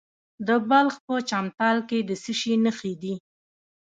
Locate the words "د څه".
2.09-2.33